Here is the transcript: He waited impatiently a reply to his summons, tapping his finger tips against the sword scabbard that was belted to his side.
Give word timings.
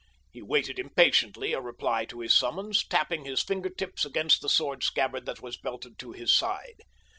He 0.31 0.41
waited 0.41 0.79
impatiently 0.79 1.53
a 1.53 1.61
reply 1.61 2.05
to 2.05 2.21
his 2.21 2.33
summons, 2.33 2.83
tapping 2.83 3.23
his 3.25 3.43
finger 3.43 3.69
tips 3.69 4.03
against 4.03 4.41
the 4.41 4.49
sword 4.49 4.83
scabbard 4.83 5.27
that 5.27 5.43
was 5.43 5.57
belted 5.57 5.99
to 5.99 6.11
his 6.11 6.33
side. 6.33 6.81